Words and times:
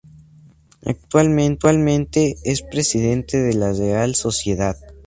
Actualmente, 0.83 2.35
es 2.43 2.63
presidente 2.63 3.37
de 3.39 3.53
la 3.53 3.71
Real 3.71 4.15
Sociedad. 4.15 4.75